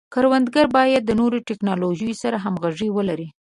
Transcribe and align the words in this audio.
کروندګري 0.13 0.67
باید 0.77 1.01
د 1.05 1.11
نوو 1.19 1.43
ټکنالوژیو 1.49 2.19
سره 2.23 2.37
همغږي 2.43 2.89
ولري. 2.91 3.27